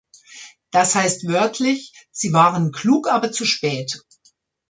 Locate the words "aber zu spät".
3.07-4.01